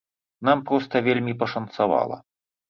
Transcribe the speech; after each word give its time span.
Нам 0.47 0.63
проста 0.69 1.01
вельмі 1.09 1.35
пашанцавала. 1.45 2.17